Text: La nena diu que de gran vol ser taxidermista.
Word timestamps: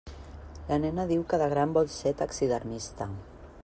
La 0.69 0.79
nena 0.85 1.05
diu 1.11 1.21
que 1.33 1.39
de 1.43 1.51
gran 1.53 1.77
vol 1.79 1.93
ser 1.99 2.15
taxidermista. 2.25 3.13